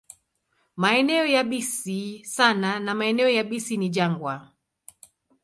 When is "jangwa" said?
3.95-4.35